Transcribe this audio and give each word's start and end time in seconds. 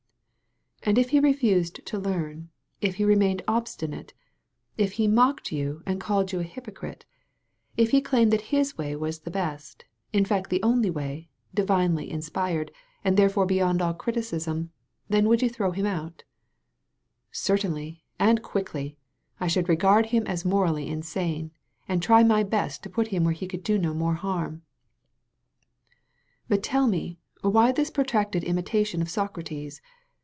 "And 0.83 0.97
if 0.97 1.11
he 1.11 1.19
refused 1.19 1.85
to 1.85 1.99
learn; 1.99 2.49
if 2.81 2.95
he 2.95 3.05
remained 3.05 3.43
ob 3.47 3.65
stinate; 3.65 4.13
if 4.79 4.93
he 4.93 5.07
mocked 5.07 5.51
you 5.51 5.83
and 5.85 6.01
called 6.01 6.31
you 6.31 6.39
a 6.39 6.43
hypo 6.43 6.71
crite; 6.71 7.03
if 7.77 7.91
he 7.91 8.01
claimed 8.01 8.33
that 8.33 8.49
his 8.49 8.79
way 8.79 8.95
was 8.95 9.19
the 9.19 9.29
best, 9.29 9.85
in 10.11 10.25
fact 10.25 10.49
the 10.49 10.61
only 10.63 10.89
way, 10.89 11.29
divinely 11.53 12.09
inspired, 12.09 12.71
and 13.05 13.15
therefore 13.15 13.45
192 13.45 13.83
A 13.83 13.93
CLASSIC 13.93 14.17
INSTANCE 14.33 14.45
beyond 14.47 14.65
aU 14.65 14.73
criticism, 14.73 14.73
then 15.07 15.23
you 15.25 15.29
would 15.29 15.55
throw 15.55 15.69
him 15.71 15.85
out?"'' 15.85 16.23
Certainly, 17.49 18.03
and 18.17 18.41
quickly! 18.41 18.97
I 19.39 19.45
should 19.45 19.69
regard 19.69 20.07
him 20.07 20.25
as 20.25 20.43
morally 20.43 20.87
insane, 20.87 21.51
and 21.87 22.01
try 22.01 22.23
my 22.23 22.41
best 22.41 22.81
to 22.81 22.89
put 22.89 23.09
him 23.09 23.23
where 23.23 23.35
he 23.35 23.47
could 23.47 23.61
do 23.63 23.77
no 23.77 23.93
more 23.93 24.15
harm. 24.15 24.63
But 26.49 26.63
tell 26.63 26.87
me 26.87 27.19
why 27.41 27.71
this 27.71 27.91
protracted 27.91 28.43
imitation 28.43 29.03
of 29.03 29.11
Socrates? 29.11 29.79